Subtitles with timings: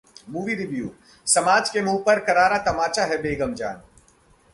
[0.29, 0.87] Movie Review:
[1.27, 3.81] समाज के मुंह पर करारा तमाचा है 'बेगम जान'